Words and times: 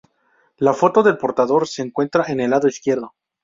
La 0.67 0.73
foto 0.73 1.03
del 1.03 1.15
portador 1.19 1.67
se 1.67 1.83
encuentra 1.83 2.23
en 2.29 2.39
el 2.39 2.49
lado 2.49 2.67
izquierdo. 2.67 3.13